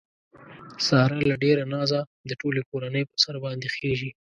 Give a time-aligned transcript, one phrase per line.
[0.87, 1.99] ساره له ډېره نازه
[2.29, 4.09] د ټولې کورنۍ په سر باندې خېژي.